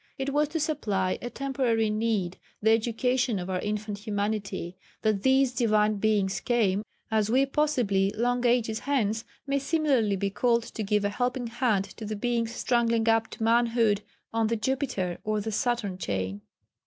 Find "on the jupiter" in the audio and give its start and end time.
14.33-15.19